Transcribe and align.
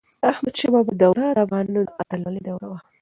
د 0.21 0.23
احمد 0.31 0.55
شاه 0.59 0.71
بابا 0.73 0.93
دور 1.01 1.17
د 1.35 1.39
افغانانو 1.45 1.79
د 1.85 1.89
اتلولی 2.01 2.41
دوره 2.47 2.65
وه. 2.71 2.79